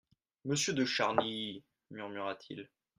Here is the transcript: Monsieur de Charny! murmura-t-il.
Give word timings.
Monsieur 0.45 0.73
de 0.73 0.83
Charny! 0.83 1.63
murmura-t-il. 1.91 2.67